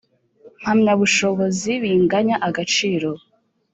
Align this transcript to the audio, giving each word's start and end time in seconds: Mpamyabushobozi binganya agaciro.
Mpamyabushobozi 0.61 1.71
binganya 1.83 2.35
agaciro. 2.47 3.09